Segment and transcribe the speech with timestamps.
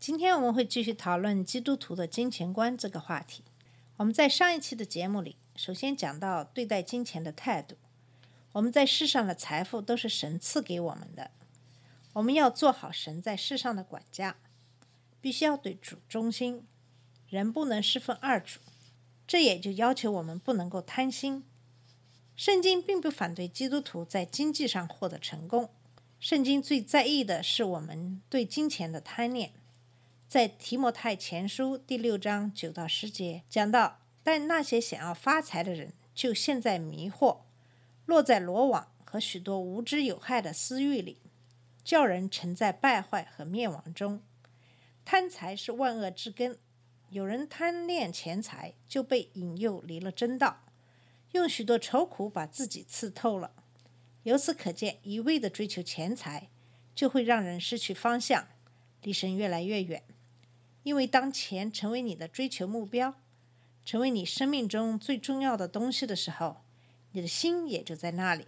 [0.00, 3.42] 今天我们会继续讨论基督徒的金钱观这个话题。
[3.96, 7.76] 我们在上一期的节目里，首先讲到对待金钱的态度。
[8.52, 11.32] 我们在世上的财富都是神赐给我们的，
[12.12, 14.36] 我们要做好神在世上的管家，
[15.20, 16.64] 必须要对主忠心。
[17.28, 18.60] 人不能侍奉二主，
[19.26, 21.44] 这也就要求我们不能够贪心。
[22.36, 25.70] 圣经并不反对基督徒在经济上获得成功，
[26.20, 29.52] 圣经最在意的是我们对金钱的贪念。
[30.28, 37.38] 在提摩太前书第六章九到十节讲到，但那些想要发财的人，就陷在迷惑，
[38.04, 41.22] 落在罗网和许多无知有害的私欲里，
[41.82, 44.22] 叫人沉在败坏和灭亡中。
[45.02, 46.58] 贪财是万恶之根，
[47.08, 50.66] 有人贪恋钱财，就被引诱离了真道，
[51.32, 53.52] 用许多愁苦把自己刺透了。
[54.24, 56.50] 由此可见，一味的追求钱财，
[56.94, 58.46] 就会让人失去方向，
[59.00, 60.02] 离神越来越远。
[60.82, 63.14] 因为当钱成为你的追求目标，
[63.84, 66.58] 成为你生命中最重要的东西的时候，
[67.12, 68.46] 你的心也就在那里。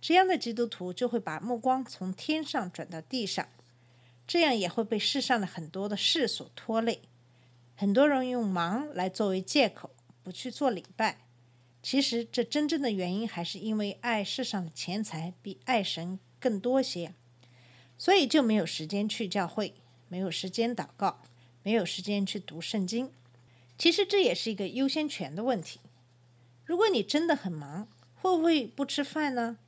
[0.00, 3.48] 这样的基督徒就会把目光从天上转到地上，
[4.26, 7.02] 这样也会被世上的很多的事所拖累。
[7.74, 9.90] 很多人用忙来作为借口，
[10.22, 11.18] 不去做礼拜。
[11.82, 17.12] 其实，这真正的原因还是因为爱世上的钱财比爱神更多些，
[17.98, 19.74] 所以就没有时间去教会，
[20.08, 21.22] 没有时间祷告。
[21.64, 23.10] 没有时间去读圣经，
[23.76, 25.80] 其实这也是一个优先权的问题。
[26.64, 29.58] 如果你真的很忙，会不会不吃饭呢？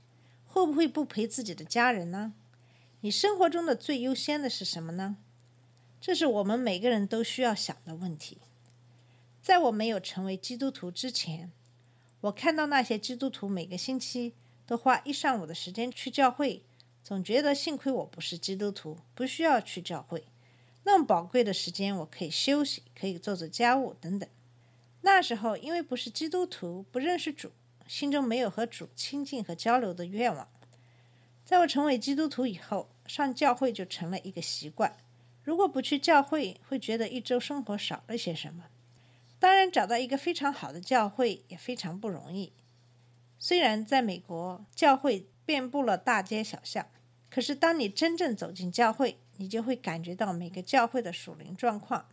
[0.46, 2.34] 会不会不陪自己的家人呢？
[3.00, 5.16] 你生活中的最优先的是什么呢？
[6.00, 8.38] 这是我们每个人都需要想的问题。
[9.40, 11.50] 在我没有成为基督徒之前，
[12.20, 14.34] 我看到那些基督徒每个星期
[14.66, 16.62] 都花一上午的时间去教会，
[17.02, 20.24] 总觉得幸亏我不是基督徒，不需要去教会。
[20.86, 24.28] 那么宝贵的时间，我可以休息，可以做做家务等等。
[25.00, 27.50] 那时候，因为不是基督徒，不认识主，
[27.88, 30.48] 心中没有和主亲近和交流的愿望。
[31.44, 34.96] 在我成为基督徒以后，上教会就成了一个习惯。
[35.42, 38.66] 如果不去教会，会觉得一周生活少了些什么。
[39.40, 42.52] 当然，找到一个非常好的教会也非常不容易。
[43.40, 46.86] 虽然在美国，教会遍布了大街小巷，
[47.28, 52.06] 可是当你真正走进教会，你就会感觉到每个教会的属灵状况。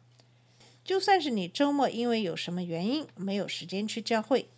[0.83, 4.49] 就算是你周末因为有什么原因没有时间去教会，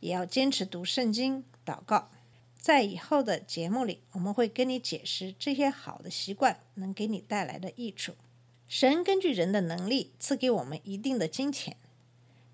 [0.00, 2.10] 也要坚持读圣经、祷告。
[2.54, 8.14] 在以后的节目里，我们会跟你解释这些好的习惯能给你带来的益处。
[8.68, 11.78] 神根据人的能力赐给我们一定的金钱，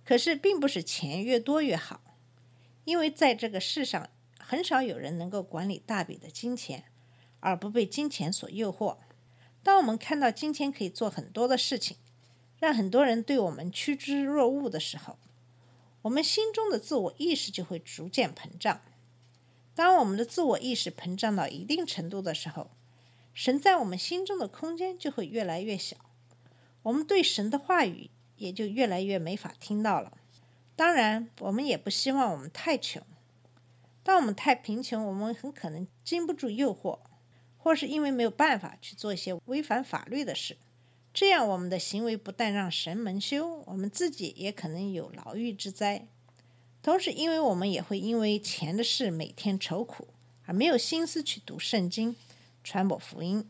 [0.05, 2.01] 可是并不是钱越多越好，
[2.85, 6.85] 因为在这个世上很少有人能够管理大笔的金钱，
[7.41, 8.99] 而不被金钱所诱惑。
[9.67, 11.97] 当我们看到金钱可以做很多的事情，
[12.61, 15.19] 让很多人对我们趋之若鹜的时候，
[16.03, 18.81] 我们心中的自我意识就会逐渐膨胀。
[19.75, 22.71] 当我们的自我意识膨胀到一定程度的时候，
[23.35, 25.97] 神在我们心中的空间就会越来越小，
[26.85, 30.17] 我们对神的话语也就越来越没法听到了。
[30.77, 33.03] 当然，我们也不希望我们太穷。
[34.05, 37.01] 当我们太贫穷，我们很可能经不住诱惑。
[37.67, 40.57] 或是因为没有办法去做一些违反法律的事，
[41.13, 46.07] 这样我们的行为不但让神蒙羞，我们自己也可能有牢狱之灾。
[46.81, 50.07] 同时，因为我们也会因为钱的事每天愁苦，
[50.45, 52.15] 而没有心思去读圣经、
[52.63, 53.45] 传播福音。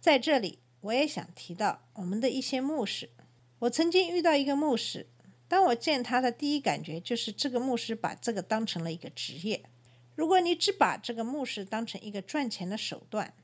[0.00, 3.08] 在这里，我也想提到我们的一些牧师。
[3.60, 5.06] 我曾经遇到一个牧师，
[5.46, 9.62] 当我见他的第一感觉就是这个牧师把这个当成了一个职业。
[10.16, 13.34] 如果你只把这个牧师当成一个赚钱的手段，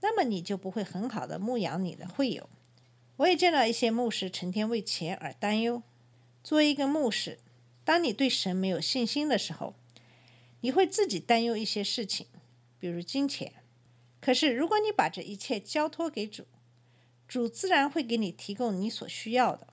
[0.00, 2.48] 那么你就不会很好的牧养你的会友。
[3.16, 5.82] 我也见到一些牧师成天为钱而担忧。
[6.42, 7.38] 作为一个牧师，
[7.84, 9.74] 当你对神没有信心的时候，
[10.60, 12.26] 你会自己担忧一些事情，
[12.78, 13.52] 比如金钱。
[14.20, 16.46] 可是如果你把这一切交托给主，
[17.26, 19.66] 主自然会给你提供你所需要的。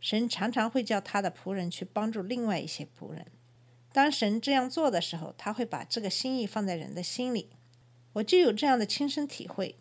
[0.00, 3.26] 神常常会叫他的仆人去帮助另外一些仆人。
[3.92, 7.50] 当神这样做的时候，他会把这个心意放在人的心里。
[8.14, 9.74] 我就有这样的亲身体会，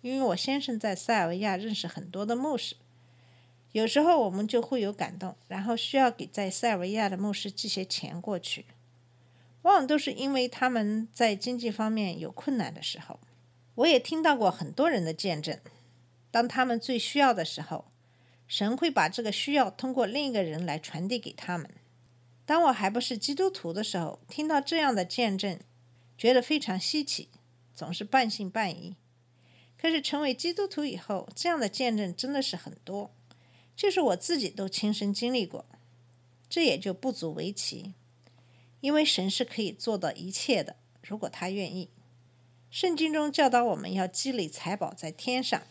[0.00, 2.76] 因为我先生在塞尔维亚认识很多的牧师，
[3.72, 8.66] 有时候我们就会有感动，然后需要给在塞尔维亚的牧师寄些钱过去，
[9.62, 13.20] 往往都是因为他们在经济方面有困难的时候。
[13.76, 15.58] 我也听到过很多人的见证，
[16.30, 17.86] 当他们最需要的时候，
[18.46, 21.70] 神会把这个需要通过另一个人来传递给他们。
[22.50, 25.60] 当我还不是基督徒的时候，听到这样的见证，
[26.18, 27.28] 觉得非常稀奇，
[27.72, 28.96] 总是半信半疑。
[29.78, 33.14] 可是成为基督徒以后，这样的见证真的是很多。
[33.76, 35.64] 就是我自己都亲身经历过，
[36.48, 37.94] 这也就不足为奇，
[38.80, 40.74] 因为神是可以做到一切的，
[41.06, 41.90] 如果他愿意。
[42.68, 45.62] 圣经中教导我们要积累财宝在天上，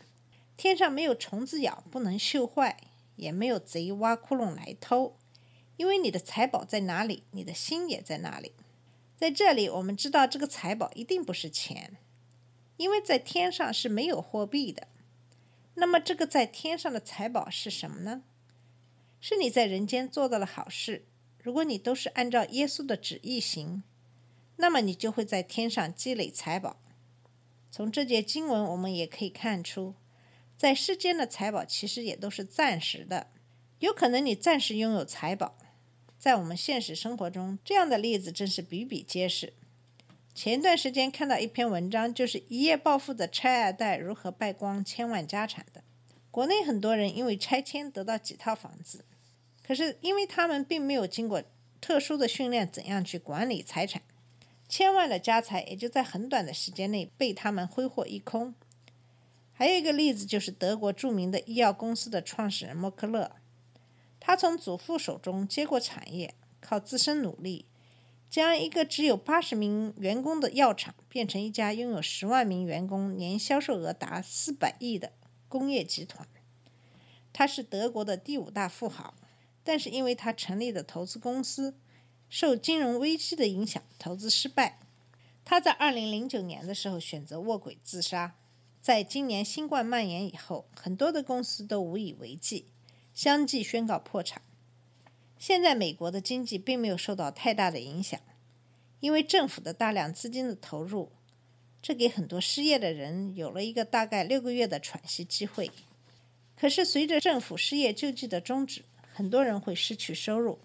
[0.56, 2.78] 天上没有虫子咬，不能锈坏，
[3.18, 5.18] 也没有贼挖窟窿来偷，
[5.80, 8.52] 因为你的财宝在哪里，你的心也在哪里。
[9.16, 11.96] 在这里，我们知道这个财宝一定不是钱，
[12.76, 14.90] 因为在天上是没有货币的。
[15.76, 18.24] 那么，这个在天上的财宝是什么呢？
[19.22, 21.06] 是你在人间做到了好事。
[21.42, 23.81] 如果你都是按照耶稣的旨意行，
[24.58, 26.76] 那么你就会在天上积累财宝。
[27.72, 29.96] 从这节经文，我们也可以看出，
[30.58, 33.28] 在世间的财宝其实也都是暂时的。
[33.80, 35.58] 有可能你暂时拥有财宝，
[36.19, 39.54] 在我们现实生活中，这样的例子真是比比皆是。
[40.36, 45.81] 前段时间看到一篇文章，就是一夜暴富的拆二代如何败光千万家产的。
[46.30, 49.06] 国内很多人因为拆迁得到几套房子，
[49.66, 51.42] 可是因为他们并没有经过
[51.80, 54.01] 特殊的训练，怎样去管理财产，
[54.68, 58.54] 千万的家财也就在很短的时间内被他们挥霍一空。
[59.54, 63.36] 还有一个例子就是德国著名的医药公司的创始人默克勒，
[64.19, 67.66] 他从祖父手中接过产业，靠自身努力。
[68.30, 75.13] 将一个只有八十名员工的药厂变成一家拥有十万名员工、年销售额达四百亿的
[75.48, 76.27] 工业集团。
[77.33, 79.16] 他是德国的第五大富豪，
[79.63, 81.74] 但是因为他成立的投资公司
[82.30, 84.77] 受金融危机的影响，投资失败。
[85.44, 88.36] 他在二零零九年的时候选择卧轨自杀。
[88.80, 92.68] 在今年新冠蔓延以后，很多的公司都无以为继，
[93.19, 94.42] 相继宣告破产。
[95.38, 98.18] 现在美国的经济并没有受到太大的影响，
[99.01, 101.12] 因为政府的大量资金的投入，
[101.81, 105.69] 这给很多失业的人有了一个大概六个月的喘息机会。
[106.56, 110.57] 可是随着政府失业救济的终止，很多人会失去收入，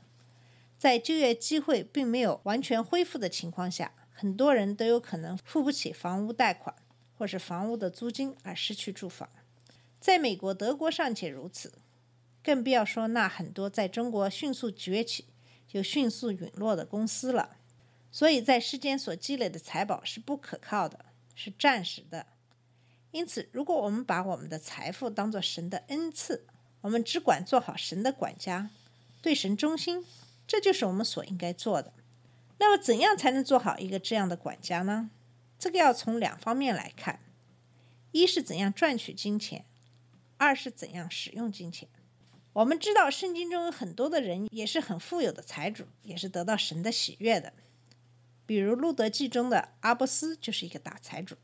[0.78, 6.72] 在就业机会并没有完全恢复的情况下，很多人都有可能付不起房屋贷款
[7.18, 9.28] 或是房屋的租金而失去住房。
[9.98, 11.72] 在美国、德国尚且如此。
[12.44, 15.26] 更不要说那很多在中国迅速崛起
[15.73, 17.56] 又迅速陨落的公司了。
[18.12, 22.26] 所以在世间所积累的财宝是不可靠的，是暂时的。
[23.11, 26.46] 因此，如果我们把我们的财富当作神的恩赐，
[26.82, 28.70] 我们只管做好神的管家，
[29.23, 30.05] 对神忠心，
[30.47, 31.93] 这就是我们所应该做的。
[32.58, 35.11] 那么，怎样才能做好一个这样的管家呢？
[35.58, 37.20] 这个要从两方面来看：
[38.12, 39.64] 一是怎样赚取金钱，
[40.37, 41.88] 二是怎样使用金钱。
[42.54, 47.52] 我们知道，圣经中有很多的人也是很富有的财主，也是得到神的喜悦的。
[48.46, 51.34] 比如《路德记》中的阿波斯就是一个大财主。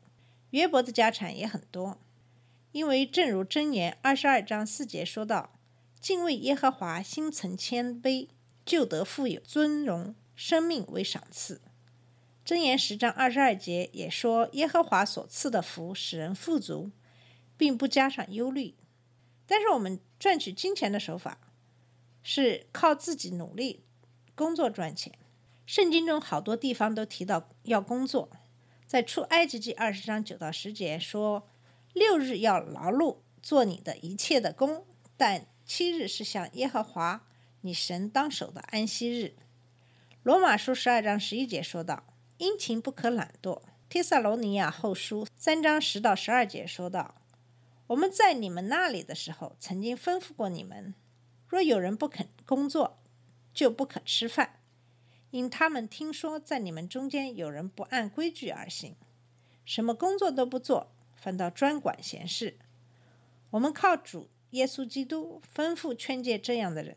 [0.51, 1.97] 约伯的家产也很多，
[2.71, 5.51] 因为正如箴言二十二章四节说到
[5.99, 8.29] ：“敬畏耶和华，心存谦卑，
[8.63, 11.59] 就得富有尊荣，生命为赏赐。”
[12.45, 16.89] 箴言十章二十二节也说：“耶和华所赐的福使人富足，
[17.57, 18.75] 并不加上忧虑。”
[19.45, 21.39] 但是我们赚取金钱的手法
[22.21, 23.83] 是靠自己努力
[24.35, 25.11] 工作赚钱。
[25.65, 28.29] 圣经中好多地方都提到要工作，
[28.85, 31.47] 在出埃及记二十章九到十节说
[31.93, 34.85] ：“六日要劳碌做你的一切的工，
[35.17, 37.25] 但七日是向耶和华
[37.61, 39.33] 你神当守的安息日。”
[40.21, 42.03] 罗马书十二章十一节说道
[42.37, 47.15] ：“殷勤不可懒惰。”帖撒罗尼亚后书三章十到十二节说道。
[47.91, 50.95] 我们在你们那里的时候，曾经吩咐过你们：
[51.45, 53.03] 若有人不肯工作，
[53.53, 54.61] 就不可吃饭。
[55.31, 58.95] 因他们听说在你们中间有人不按规矩而行，
[59.65, 62.57] 什么工作都不做，反倒专管闲事。
[63.49, 66.95] 我们靠主耶稣基督吩咐劝诫这样的人，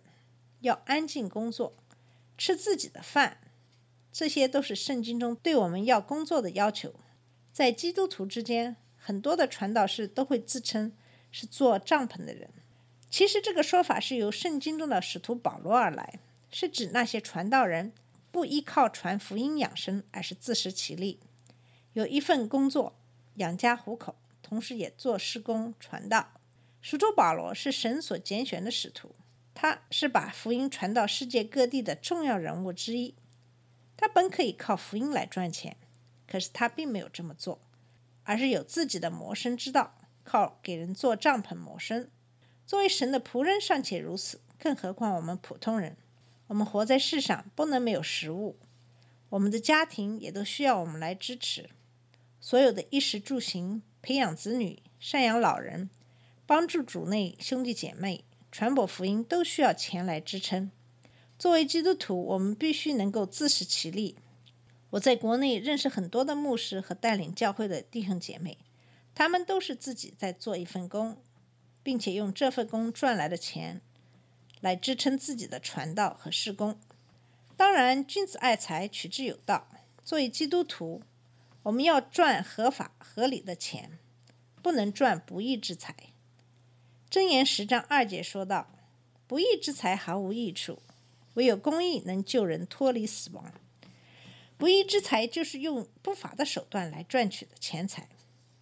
[0.61, 1.77] 要安静工作，
[2.39, 3.39] 吃自己的饭。
[4.13, 6.95] 这些都是圣经中对我们要工作的要求。
[7.53, 8.77] 在基督徒之间。
[9.07, 10.91] 很多的传道士都会自称
[11.31, 12.49] 是做帐篷的人，
[13.11, 16.21] 其实这个说法是由圣经中的使徒保罗而来，
[16.51, 17.93] 是指那些传道人
[18.33, 21.21] 不依靠传福音养生，而是自食其力，
[21.93, 22.97] 有一份工作
[23.35, 26.31] 养家糊口，同时也做施工传道。
[26.81, 29.15] 使徒保罗是神所拣选的使徒，
[29.53, 33.15] 他是把福音传到世界各地的重要人物之一。
[33.99, 35.77] 他本可以靠福音来赚钱，
[36.27, 37.61] 可是他并没有这么做，
[38.25, 42.11] 而是有自己的谋生之道，靠给人做帐篷谋生。
[42.67, 45.97] 作为神的仆人尚且如此，更何况我们普通人？
[46.49, 48.57] 我们活在世上，不能没有食物，
[49.31, 51.71] 我们的家庭也都需要我们来支持。
[52.41, 55.89] 所有的衣食住行、培养子女、赡养老人、
[56.47, 60.71] 帮助主内兄弟姐妹、传播福音，都需要钱来支撑。
[61.39, 64.17] 作为基督徒，我们必须能够自食其力。
[64.95, 68.59] 我在国内认识很多的牧师和带领教会的弟兄姐妹，
[69.13, 71.17] 他们都是自己在做一份工，
[71.83, 73.81] 并且用这份工赚来的钱
[74.61, 76.79] 来支撑自己的传道和事工。
[77.57, 79.67] 当然，君子爱财，取之有道。
[80.05, 81.03] 作为基督徒，
[81.65, 83.99] 我们要赚合法合理的钱，
[84.63, 85.97] 不能赚不义之财。
[87.11, 88.71] 箴言十章二节说道
[89.27, 90.81] ：“不义之财毫无益处，
[91.35, 93.53] 唯有公义能救人脱离死亡。”
[94.57, 98.09] 不义之财就是用不法的手段来赚取的钱财，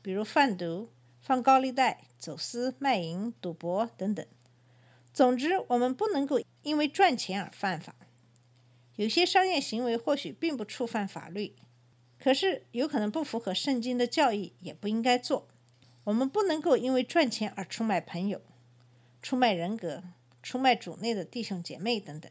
[0.01, 4.27] 比如贩毒、放高利贷、走私、卖淫、赌博等等。
[5.13, 7.95] 总之，我们不能够因为赚钱而犯法。
[8.97, 11.55] 有些商业行为或许并不触犯法律。
[12.19, 15.49] 可是有可能不符合圣经的教义，也不应该做。
[16.05, 18.41] 我们不能够因为赚钱而出卖朋友、
[19.21, 20.05] 出卖人格、
[20.41, 22.31] 出卖主内的弟兄姐妹等等。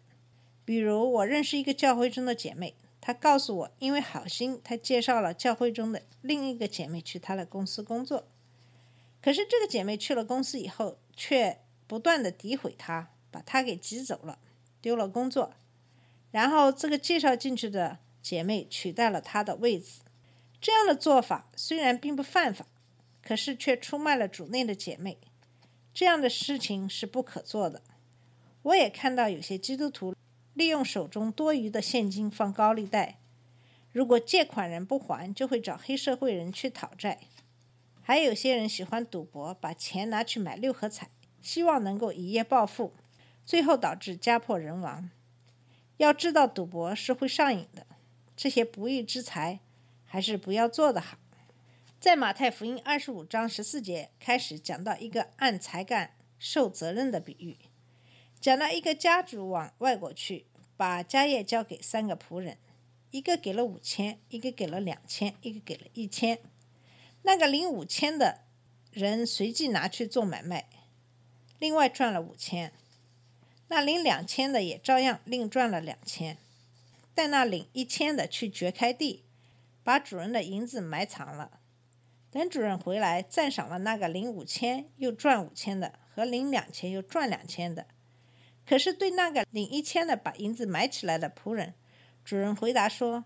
[0.63, 8.27] 比如，我认识一个教会中的姐妹，她告诉我，因为好心，她介绍了教会中的另一个姐妹去她的公司工作。
[9.21, 14.39] 可是这个姐妹去了公司以后，却不断的诋毁她，把她给挤走了，
[14.79, 15.53] 丢了工作。
[16.31, 17.97] 然后这个介绍进去的。
[18.23, 20.01] 姐妹取代了他的位子，
[20.61, 22.67] 这样的做法虽然并不犯法，
[23.23, 25.17] 可是却出卖了主内的姐妹。
[25.91, 27.81] 这样的事情是不可做的。
[28.61, 30.13] 我也看到有些基督徒
[30.53, 33.19] 利用手中多余的现金放高利贷，
[33.91, 37.19] 如果借款人不还，就会找黑社会人去讨债。
[38.01, 41.09] 还有些人喜欢赌博，把钱拿去买六合彩，
[41.41, 42.93] 希望能够一夜暴富，
[43.45, 45.09] 最后导致家破人亡。
[45.97, 47.85] 要知道，赌博是会上瘾的。
[48.35, 49.59] 这些不义之财，
[50.03, 51.17] 还是不要做的好。
[51.99, 57.55] 在马太福音二十五章十四节开始讲到一个按才干受责任的比喻，
[58.41, 62.57] 讲到一个家主往外国去，把家业交给三个仆人，
[63.11, 66.39] 一个给了五千，一个给了两千，一个给了一千。
[67.21, 68.39] 那个领五千的
[68.91, 70.67] 人随即拿去做买卖，
[71.59, 72.71] 另外赚了五千；
[73.67, 76.35] 那领两千的也照样另赚了两千。
[77.13, 79.23] 但那领一千的去掘开地，
[79.83, 81.59] 把主人的银子埋藏了。
[82.31, 87.85] 等主人回来，赞赏了那个领五千又赚五千的和领两千又赚两千的。
[88.65, 91.73] 可是对那个领一千的把银子埋起来的仆人，
[92.23, 93.25] 主人回答说：“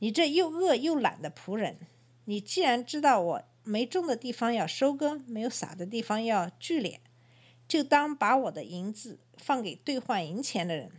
[0.00, 1.78] 你这又饿又懒的仆人，
[2.24, 6.98] 你既然知道我没种的地方要收割，没有撒的地方要聚敛，
[7.66, 10.90] 就当把我的银子放给兑换银钱的人。”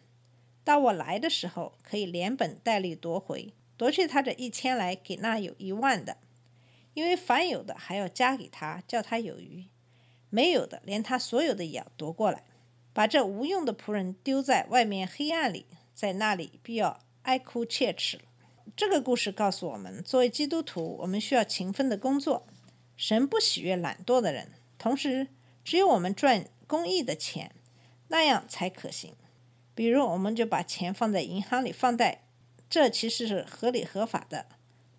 [0.64, 6.16] 到我来的时候，可以连本带利夺回，夺去他这一千来，给那有一万的。
[6.94, 9.66] 因为凡有的还要加给他，叫他有余；
[10.30, 12.46] 没有的，连他所有的也要夺过来，
[12.94, 18.22] 把这无用的仆人丢在外面黑暗里，在那里必要哀哭切齿。
[18.76, 22.48] 这个故事告诉我们，作为基督徒，我们需要勤奋的工作。
[22.96, 25.28] 神不喜悦懒惰的人，同时，
[25.64, 27.52] 只有我们赚公益的钱，
[28.10, 29.16] 那样才可行。
[29.76, 32.24] 比如，我们就把钱放在银行里放贷，
[32.70, 34.46] 这其实是合理合法的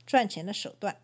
[0.04, 0.96] 赚钱的手段。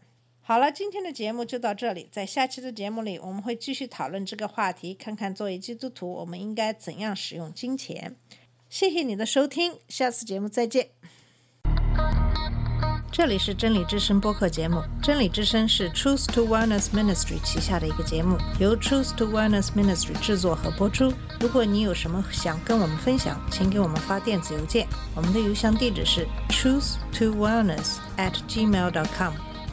[0.51, 8.17] 好了，今天的节目就到这里，在下期的节目里，我们会继续讨论这个话题，看看作为基督徒，我们应该怎样使用金钱。
[8.69, 10.89] 谢谢你的收听，下次节目再见。
[13.13, 14.83] 这里是真理之声播客节目。
[15.01, 21.13] 真理之声是 Truth to Wellness Ministry 旗下的一个节目，由 Truth to Wellness Ministry 制作和播出。
[21.39, 29.35] 如果你有什么想跟我们分享，请给我们发电子邮件，我们的邮箱地址是 truth to wellness at gmail.com。